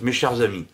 Mes 0.00 0.12
chers 0.12 0.40
amis, 0.42 0.64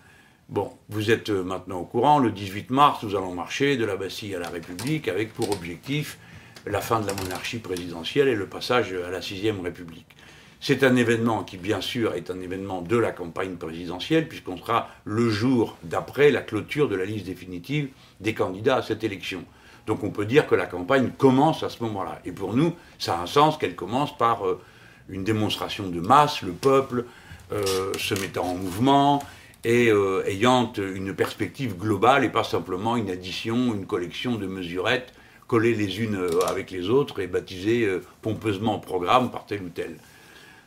bon, 0.51 0.71
vous 0.91 1.11
êtes 1.11 1.31
euh, 1.31 1.43
maintenant 1.43 1.79
au 1.79 1.85
courant, 1.85 2.19
le 2.19 2.31
18 2.31 2.69
mars, 2.69 3.03
nous 3.03 3.17
allons 3.17 3.33
marcher 3.33 3.79
de 3.79 3.87
la 3.87 3.97
Bastille 3.97 4.35
à 4.35 4.39
la 4.39 4.51
République 4.51 5.09
avec 5.09 5.33
pour 5.33 5.51
objectif 5.51 6.19
la 6.67 6.83
fin 6.83 7.01
de 7.01 7.07
la 7.07 7.15
monarchie 7.15 7.59
présidentielle 7.59 8.29
et 8.29 8.35
le 8.35 8.47
passage 8.47 8.93
à 8.93 9.11
la 9.11 9.23
sixième 9.23 9.61
République. 9.61 10.15
C'est 10.61 10.85
un 10.85 10.95
événement 10.97 11.43
qui, 11.43 11.57
bien 11.57 11.81
sûr, 11.81 12.13
est 12.13 12.31
un 12.31 12.39
événement 12.39 12.83
de 12.83 12.99
la 12.99 13.13
campagne 13.13 13.57
présidentielle, 13.57 14.29
puisqu'on 14.29 14.59
sera 14.59 14.91
le 15.05 15.31
jour 15.31 15.79
d'après 15.85 16.31
la 16.31 16.43
clôture 16.43 16.91
de 16.91 16.97
la 16.97 17.07
liste 17.07 17.25
définitive 17.25 17.89
des 18.21 18.35
candidats 18.35 18.77
à 18.77 18.83
cette 18.83 19.05
élection. 19.05 19.43
Donc 19.87 20.05
on 20.05 20.11
peut 20.11 20.27
dire 20.27 20.47
que 20.47 20.55
la 20.55 20.67
campagne 20.67 21.13
commence 21.17 21.63
à 21.63 21.71
ce 21.71 21.83
moment-là. 21.83 22.21
Et 22.27 22.33
pour 22.33 22.53
nous, 22.53 22.75
ça 22.99 23.17
a 23.19 23.23
un 23.23 23.27
sens 23.27 23.57
qu'elle 23.57 23.75
commence 23.75 24.15
par 24.19 24.47
euh, 24.47 24.61
une 25.09 25.25
démonstration 25.25 25.89
de 25.89 26.01
masse, 26.01 26.43
le 26.43 26.53
peuple 26.53 27.07
se 27.51 28.15
mettant 28.21 28.45
en 28.45 28.55
mouvement 28.55 29.23
et 29.65 29.91
euh, 29.91 30.23
ayant 30.27 30.73
une 30.75 31.15
perspective 31.15 31.77
globale 31.77 32.25
et 32.25 32.29
pas 32.29 32.45
simplement 32.45 32.97
une 32.97 33.11
addition, 33.11 33.75
une 33.75 33.87
collection 33.87 34.37
de 34.37 34.47
mesurettes 34.47 35.13
collées 35.47 35.75
les 35.75 36.01
unes 36.01 36.19
avec 36.49 36.71
les 36.71 36.89
autres 36.89 37.21
et 37.21 37.27
baptisées 37.27 37.87
pompeusement 38.23 38.79
programme 38.79 39.31
par 39.31 39.45
tel 39.45 39.63
ou 39.63 39.69
tel. 39.69 39.97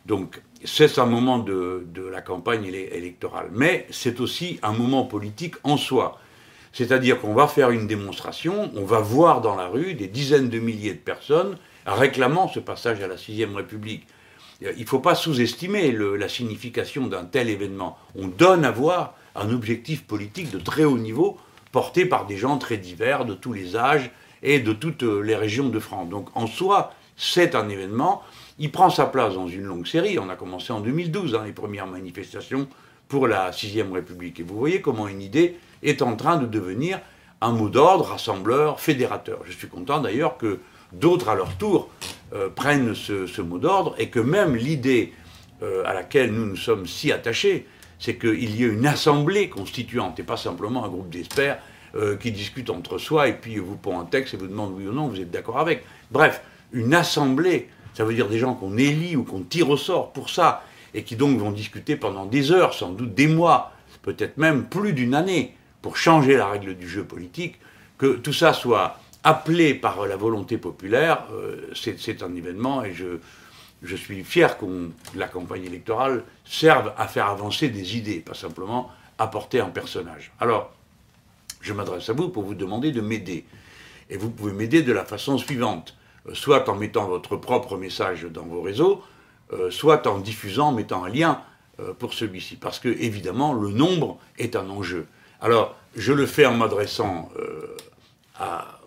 Donc 0.06 0.42
c'est 0.64 0.98
un 1.00 1.06
moment 1.06 1.40
de, 1.40 1.86
de 1.94 2.04
la 2.04 2.22
campagne 2.22 2.66
électorale. 2.66 3.50
Mais 3.52 3.86
c'est 3.90 4.20
aussi 4.20 4.60
un 4.64 4.72
moment 4.72 5.04
politique 5.04 5.56
en 5.64 5.78
soi. 5.78 6.20
C'est-à-dire 6.74 7.20
qu'on 7.20 7.34
va 7.34 7.48
faire 7.48 7.72
une 7.72 7.88
démonstration, 7.88 8.72
on 8.76 8.86
va 8.86 9.00
voir 9.00 9.42
dans 9.42 9.56
la 9.56 9.68
rue 9.68 9.94
des 9.96 10.08
dizaines 10.08 10.50
de 10.50 10.60
milliers 10.60 10.94
de 10.94 11.00
personnes 11.00 11.58
réclamant 11.86 12.48
ce 12.48 12.60
passage 12.60 13.02
à 13.02 13.08
la 13.08 13.18
sixième 13.18 13.56
République. 13.56 14.06
Il 14.62 14.80
ne 14.80 14.86
faut 14.86 15.00
pas 15.00 15.16
sous-estimer 15.16 15.92
la 15.92 16.30
signification 16.30 17.08
d'un 17.08 17.26
tel 17.26 17.50
événement. 17.50 17.98
On 18.16 18.28
donne 18.28 18.66
à 18.66 18.72
voir 18.72 19.14
un 19.36 19.52
objectif 19.52 20.04
politique 20.04 20.52
de 20.52 20.58
très 20.58 20.84
haut 20.84 20.98
niveau 20.98 21.38
porté 21.72 22.06
par 22.06 22.26
des 22.26 22.38
gens 22.38 22.58
très 22.58 22.78
divers, 22.78 23.26
de 23.26 23.36
tous 23.36 23.54
les 23.54 23.76
âges 23.76 24.10
et 24.42 24.60
de 24.60 24.74
toutes 24.74 25.04
les 25.04 25.36
régions 25.36 25.70
de 25.70 25.80
France. 25.80 26.10
Donc 26.10 26.30
en 26.36 26.48
soi, 26.48 26.94
c'est 27.18 27.56
un 27.56 27.70
événement. 27.70 28.24
Il 28.58 28.72
prend 28.72 28.90
sa 28.90 29.06
place 29.06 29.36
dans 29.36 29.48
une 29.48 29.64
longue 29.64 29.86
série. 29.86 30.18
On 30.18 30.30
a 30.30 30.36
commencé 30.36 30.74
en 30.74 30.80
2012, 30.80 31.36
hein, 31.36 31.44
les 31.46 31.52
premières 31.52 31.88
manifestations 31.88 32.68
pour 33.08 33.28
la 33.28 33.52
sixième 33.52 33.92
République. 33.94 34.40
Et 34.40 34.44
vous 34.44 34.58
voyez 34.58 34.82
comment 34.82 35.08
une 35.08 35.22
idée 35.22 35.58
est 35.84 36.02
en 36.02 36.16
train 36.16 36.38
de 36.38 36.48
devenir 36.48 37.00
un 37.42 37.52
mot 37.52 37.70
d'ordre, 37.70 38.06
rassembleur, 38.06 38.80
fédérateur. 38.80 39.40
Je 39.46 39.52
suis 39.52 39.68
content 39.68 40.00
d'ailleurs 40.00 40.38
que 40.38 40.60
d'autres, 40.94 41.30
à 41.30 41.36
leur 41.36 41.56
tour, 41.58 41.90
euh, 42.34 42.50
prennent 42.50 42.94
ce, 42.96 43.42
mot 43.42 43.58
d'ordre 43.58 43.96
et 43.98 44.10
que 44.10 44.20
même 44.20 44.56
l'idée 44.56 45.14
euh, 45.64 45.84
à 45.86 45.94
laquelle 45.94 46.32
nous 46.32 46.46
nous 46.46 46.56
sommes 46.56 46.86
si 46.86 47.12
attachés, 47.12 47.68
c'est 48.00 48.18
qu'il 48.18 48.56
y 48.56 48.64
ait 48.64 48.68
une 48.68 48.86
assemblée 48.86 49.50
constituante 49.50 50.20
et 50.20 50.24
pas 50.24 50.38
simplement 50.38 50.86
un 50.86 50.90
groupe 50.90 51.10
d'experts 51.10 51.60
euh, 51.96 52.16
qui 52.16 52.32
discutent 52.32 52.70
entre 52.70 52.98
soi 52.98 53.28
et 53.28 53.34
puis 53.34 53.58
vous 53.58 53.76
pond 53.76 54.00
un 54.00 54.06
texte 54.06 54.34
et 54.34 54.38
vous 54.38 54.48
demande 54.48 54.74
oui 54.76 54.88
ou 54.88 54.94
non, 54.94 55.08
vous 55.08 55.20
êtes 55.20 55.32
d'accord 55.32 55.58
avec. 55.60 55.84
Bref, 56.12 56.42
une 56.74 56.94
assemblée, 56.94 57.70
ça 57.94 58.04
veut 58.04 58.14
dire 58.14 58.28
des 58.28 58.40
gens 58.40 58.54
qu'on 58.54 58.78
élit 58.78 59.16
ou 59.16 59.24
qu'on 59.24 59.42
tire 59.42 59.70
au 59.70 59.78
sort 59.78 60.12
pour 60.12 60.30
ça 60.30 60.64
et 60.94 61.04
qui 61.04 61.16
donc 61.16 61.38
vont 61.40 61.52
discuter 61.52 61.96
pendant 61.96 62.26
des 62.26 62.52
heures, 62.52 62.74
sans 62.74 62.92
doute 62.92 63.14
des 63.14 63.28
mois, 63.28 63.72
peut-être 64.02 64.38
même 64.38 64.66
plus 64.66 64.94
d'une 64.94 65.14
année, 65.14 65.56
pour 65.82 65.98
changer 65.98 66.36
la 66.36 66.48
règle 66.48 66.76
du 66.76 66.90
jeu 66.90 67.04
politique, 67.04 67.56
que 67.98 68.18
tout 68.18 68.34
ça 68.34 68.54
soit 68.54 69.00
appelé 69.24 69.74
par 69.74 70.06
la 70.06 70.16
volonté 70.16 70.58
populaire, 70.58 71.26
euh, 71.34 71.72
c'est 71.76 72.24
un 72.24 72.36
événement 72.36 72.84
et 72.84 72.94
je, 72.94 73.96
suis 73.96 74.24
fier 74.24 74.58
que 74.58 74.66
la 75.16 75.28
campagne 75.28 75.66
électorale 75.66 76.24
serve 76.46 76.94
à 76.98 77.08
faire 77.08 77.28
avancer 77.28 77.70
des 77.70 77.98
idées, 77.98 78.20
pas 78.20 78.34
simplement 78.34 78.92
apporter 79.18 79.60
un 79.60 79.70
personnage. 79.70 80.32
Alors, 80.40 80.72
je 81.62 81.74
m'adresse 81.74 82.10
à 82.10 82.14
vous 82.14 82.30
pour 82.30 82.44
vous 82.44 82.54
demander 82.54 82.92
de 82.92 83.02
m'aider. 83.02 83.46
Et 84.10 84.18
vous 84.18 84.30
pouvez 84.30 84.54
m'aider 84.54 84.84
de 84.84 84.94
la 84.94 85.04
façon 85.04 85.38
suivante, 85.38 85.96
euh, 86.28 86.34
soit 86.34 86.70
en 86.70 86.76
mettant 86.76 87.08
votre 87.08 87.36
propre 87.36 87.78
message 87.78 88.24
dans 88.24 88.46
vos 88.46 88.62
réseaux, 88.62 89.04
euh, 89.54 89.72
soit 89.72 90.08
en 90.08 90.20
diffusant, 90.20 90.70
en 90.70 90.74
mettant 90.74 91.04
un 91.04 91.10
lien 91.10 91.42
pour 92.00 92.16
celui-ci. 92.16 92.56
Parce 92.56 92.80
que, 92.80 92.90
évidemment, 92.90 93.54
le 93.54 93.70
nombre 93.70 94.18
est 94.40 94.56
un 94.56 94.68
enjeu. 94.68 95.06
Alors, 95.42 95.76
je 95.96 96.12
le 96.12 96.26
fais 96.26 96.48
en 96.48 96.56
m'adressant 96.56 97.30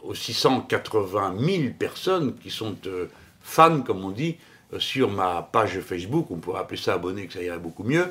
aux 0.02 0.14
680 0.14 1.34
000 1.38 1.62
personnes 1.78 2.36
qui 2.36 2.50
sont 2.50 2.76
euh, 2.86 3.06
fans, 3.42 3.82
comme 3.82 4.04
on 4.04 4.10
dit, 4.10 4.36
euh, 4.72 4.78
sur 4.78 5.10
ma 5.10 5.42
page 5.42 5.80
Facebook, 5.80 6.30
on 6.30 6.36
pourrait 6.36 6.60
appeler 6.60 6.80
ça 6.80 6.94
abonné, 6.94 7.26
que 7.26 7.32
ça 7.32 7.42
irait 7.42 7.58
beaucoup 7.58 7.84
mieux, 7.84 8.06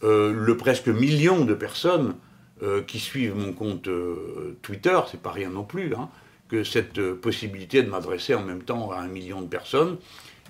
le 0.00 0.56
presque 0.56 0.86
million 0.86 1.44
de 1.44 1.54
personnes 1.54 2.14
qui 2.86 3.00
suivent 3.00 3.34
mon 3.34 3.52
compte 3.52 3.88
Twitter, 4.62 4.96
c'est 5.10 5.20
pas 5.20 5.32
rien 5.32 5.50
non 5.50 5.64
plus, 5.64 5.92
hein, 5.92 6.08
que 6.48 6.62
cette 6.62 7.14
possibilité 7.14 7.82
de 7.82 7.90
m'adresser 7.90 8.36
en 8.36 8.44
même 8.44 8.62
temps 8.62 8.92
à 8.92 8.98
un 8.98 9.08
million 9.08 9.42
de 9.42 9.48
personnes, 9.48 9.96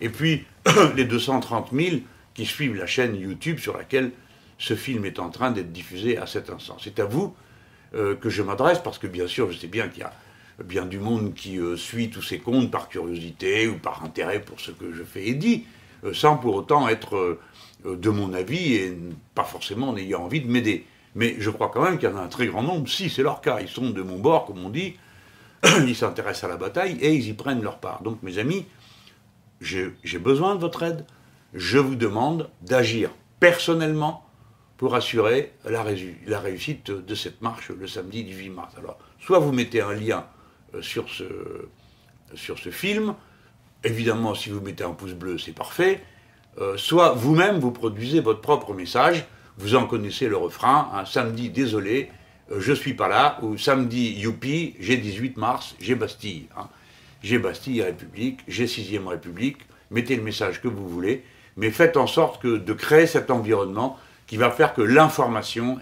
et 0.02 0.10
puis 0.10 0.44
les 0.96 1.06
230 1.06 1.70
000 1.72 1.96
qui 2.34 2.44
suivent 2.44 2.76
la 2.76 2.86
chaîne 2.86 3.16
YouTube 3.16 3.58
sur 3.58 3.74
laquelle 3.74 4.12
ce 4.58 4.74
film 4.74 5.04
est 5.04 5.18
en 5.18 5.30
train 5.30 5.50
d'être 5.50 5.72
diffusé 5.72 6.18
à 6.18 6.26
cet 6.26 6.50
instant. 6.50 6.76
C'est 6.78 6.98
à 6.98 7.04
vous 7.04 7.34
euh, 7.94 8.14
que 8.14 8.28
je 8.28 8.42
m'adresse, 8.42 8.80
parce 8.80 8.98
que 8.98 9.06
bien 9.06 9.26
sûr, 9.26 9.50
je 9.50 9.58
sais 9.58 9.66
bien 9.66 9.88
qu'il 9.88 10.00
y 10.00 10.04
a 10.04 10.12
bien 10.62 10.84
du 10.84 10.98
monde 10.98 11.34
qui 11.34 11.58
euh, 11.58 11.76
suit 11.76 12.10
tous 12.10 12.22
ces 12.22 12.38
comptes 12.38 12.70
par 12.70 12.88
curiosité 12.88 13.66
ou 13.66 13.78
par 13.78 14.04
intérêt 14.04 14.40
pour 14.40 14.60
ce 14.60 14.70
que 14.70 14.92
je 14.92 15.02
fais 15.02 15.28
et 15.28 15.34
dis, 15.34 15.64
euh, 16.04 16.12
sans 16.12 16.36
pour 16.36 16.54
autant 16.54 16.88
être 16.88 17.38
de 17.84 18.10
mon 18.10 18.34
avis 18.34 18.74
et 18.74 18.98
pas 19.34 19.44
forcément 19.44 19.90
en 19.90 19.96
ayant 19.96 20.24
envie 20.24 20.40
de 20.40 20.50
m'aider. 20.50 20.84
Mais 21.14 21.36
je 21.38 21.48
crois 21.48 21.70
quand 21.72 21.82
même 21.82 21.98
qu'il 21.98 22.08
y 22.08 22.12
en 22.12 22.16
a 22.16 22.20
un 22.20 22.28
très 22.28 22.46
grand 22.46 22.62
nombre, 22.62 22.88
si 22.88 23.08
c'est 23.08 23.22
leur 23.22 23.40
cas, 23.40 23.60
ils 23.60 23.68
sont 23.68 23.90
de 23.90 24.02
mon 24.02 24.18
bord, 24.18 24.44
comme 24.46 24.64
on 24.64 24.68
dit, 24.68 24.96
ils 25.86 25.96
s'intéressent 25.96 26.44
à 26.44 26.48
la 26.48 26.56
bataille 26.56 26.98
et 27.00 27.14
ils 27.14 27.28
y 27.28 27.32
prennent 27.32 27.62
leur 27.62 27.78
part. 27.78 28.02
Donc 28.02 28.22
mes 28.22 28.38
amis, 28.38 28.66
j'ai 29.60 30.18
besoin 30.18 30.54
de 30.54 30.60
votre 30.60 30.82
aide. 30.82 31.06
Je 31.54 31.78
vous 31.78 31.94
demande 31.94 32.50
d'agir 32.62 33.10
personnellement 33.40 34.27
pour 34.78 34.94
assurer 34.94 35.52
la, 35.64 35.82
réussite 35.82 36.90
de 36.90 37.14
cette 37.14 37.42
marche 37.42 37.70
le 37.70 37.86
samedi 37.86 38.24
18 38.24 38.48
mars. 38.50 38.74
Alors, 38.78 38.98
soit 39.20 39.40
vous 39.40 39.52
mettez 39.52 39.80
un 39.80 39.92
lien 39.92 40.24
euh, 40.74 40.80
sur 40.80 41.08
ce, 41.10 42.70
film, 42.70 43.14
évidemment, 43.82 44.34
si 44.34 44.50
vous 44.50 44.60
mettez 44.60 44.84
un 44.84 44.92
pouce 44.92 45.14
bleu, 45.14 45.36
c'est 45.36 45.52
parfait, 45.52 46.00
euh, 46.60 46.76
soit 46.76 47.12
vous-même, 47.12 47.58
vous 47.58 47.72
produisez 47.72 48.20
votre 48.20 48.40
propre 48.40 48.72
message, 48.72 49.26
vous 49.58 49.74
en 49.74 49.84
connaissez 49.86 50.28
le 50.28 50.36
refrain, 50.36 51.04
samedi, 51.04 51.50
désolé, 51.50 52.10
euh, 52.52 52.60
je 52.60 52.72
suis 52.72 52.94
pas 52.94 53.08
là, 53.08 53.40
ou 53.42 53.58
samedi, 53.58 54.12
youpi, 54.12 54.76
j'ai 54.78 54.96
18 54.96 55.38
mars, 55.38 55.74
j'ai 55.80 55.96
Bastille. 55.96 56.46
Hein. 56.56 56.68
J'ai 57.24 57.40
Bastille 57.40 57.82
République, 57.82 58.40
j'ai 58.46 58.66
6ème 58.66 59.08
République, 59.08 59.58
mettez 59.90 60.14
le 60.14 60.22
message 60.22 60.62
que 60.62 60.68
vous 60.68 60.88
voulez, 60.88 61.24
mais 61.56 61.72
faites 61.72 61.96
en 61.96 62.06
sorte 62.06 62.46
de 62.46 62.72
créer 62.72 63.08
cet 63.08 63.32
environnement 63.32 63.98
qui 64.28 64.36
va 64.36 64.50
faire 64.50 64.74
que 64.74 64.82
l'information 64.82 65.80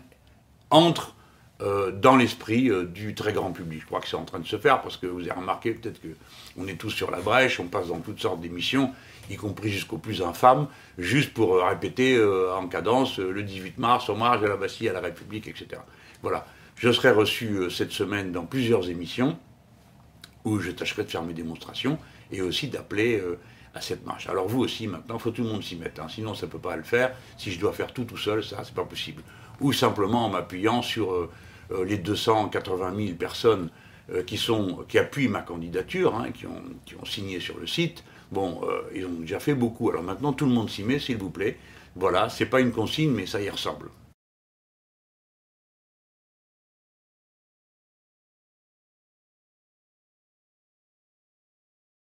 entre 0.71 1.15
euh, 1.61 1.91
dans 1.91 2.17
l'esprit 2.17 2.71
euh, 2.71 2.85
du 2.85 3.15
très 3.15 3.33
grand 3.33 3.51
public. 3.51 3.81
Je 3.81 3.87
crois 3.87 4.01
que 4.01 4.09
c'est 4.09 4.17
en 4.17 4.25
train 4.25 4.39
de 4.39 4.47
se 4.47 4.57
faire 4.57 4.83
parce 4.83 4.97
que 4.97 5.07
vous 5.07 5.21
avez 5.21 5.33
remarqué 5.33 5.73
peut-être 5.73 6.01
qu'on 6.01 6.67
est 6.67 6.79
tous 6.79 6.91
sur 6.91 7.11
la 7.11 7.19
brèche, 7.21 7.61
on 7.61 7.67
passe 7.67 7.89
dans 7.89 8.01
toutes 8.01 8.21
sortes 8.21 8.41
d'émissions, 8.41 8.93
y 9.31 9.37
compris 9.37 9.71
jusqu'aux 9.71 9.99
plus 9.99 10.23
infâmes, 10.23 10.69
juste 10.99 11.35
pour 11.35 11.55
euh, 11.55 11.65
répéter 11.65 12.23
en 12.23 12.69
cadence 12.69 13.19
le 13.19 13.43
18 13.43 13.79
mars, 13.79 14.09
hommage 14.09 14.45
à 14.45 14.49
la 14.49 14.57
Bastille, 14.57 14.89
à 14.89 14.93
la 14.93 15.01
République, 15.01 15.49
etc. 15.49 15.81
Voilà. 16.23 16.47
Je 16.77 16.93
serai 16.93 17.11
reçu 17.11 17.71
cette 17.71 17.93
semaine 17.93 18.33
dans 18.33 18.45
plusieurs 18.45 18.91
émissions 18.91 19.39
où 20.45 20.61
je 20.61 20.71
tâcherai 20.71 21.05
de 21.05 21.11
faire 21.11 21.23
mes 21.23 21.33
démonstrations 21.33 21.99
et 22.31 22.43
aussi 22.43 22.69
d'appeler 22.69 23.23
à 23.77 23.81
cette 23.81 24.07
marche. 24.07 24.29
Alors 24.29 24.49
vous 24.49 24.61
aussi, 24.61 24.87
maintenant, 24.87 25.17
il 25.17 25.21
faut 25.21 25.31
tout 25.31 25.43
le 25.43 25.51
monde 25.51 25.63
s'y 25.63 25.77
mettre, 25.77 26.03
hein. 26.03 26.07
sinon 26.09 26.35
ça 26.35 26.47
ne 26.47 26.51
peut 26.51 26.59
pas 26.59 26.77
le 26.77 26.83
faire. 26.83 27.13
Si 27.37 27.53
je 27.53 27.61
dois 27.61 27.73
faire 27.73 27.93
tout 27.93 28.05
tout 28.05 28.17
seul, 28.17 28.43
ça, 28.43 28.63
c'est 28.65 28.75
pas 28.75 28.85
possible. 28.85 29.23
Ou 29.61 29.73
simplement 29.73 30.27
en 30.27 30.31
m'appuyant 30.31 30.83
sur 30.83 31.13
euh, 31.13 31.31
euh, 31.73 31.85
les 31.85 31.99
280 31.99 32.95
000 32.97 33.17
personnes 33.17 33.71
euh, 34.13 34.23
qui, 34.23 34.39
sont, 34.39 34.85
qui 34.89 34.99
appuient 34.99 35.29
ma 35.29 35.43
candidature, 35.43 36.15
hein, 36.15 36.31
qui, 36.33 36.47
ont, 36.47 36.63
qui, 36.85 36.95
ont, 36.97 37.05
signé 37.05 37.39
sur 37.39 37.59
le 37.59 37.67
site. 37.67 38.03
Bon, 38.33 38.61
ils 38.93 39.07
ont 39.07 39.21
déjà 39.21 39.39
fait 39.39 39.55
beaucoup. 39.55 39.89
Alors 39.89 40.03
maintenant, 40.03 40.33
tout 40.33 40.47
le 40.47 40.53
monde 40.53 40.69
s'y 40.69 40.83
met, 40.83 40.99
s'il 40.99 41.17
vous 41.17 41.31
plaît. 41.31 41.57
Voilà, 41.95 42.29
c'est 42.29 42.47
pas 42.47 42.61
une 42.61 42.73
consigne, 42.73 43.13
mais 43.13 43.25
ça 43.25 43.41
y 43.41 43.49
ressemble. 43.49 43.89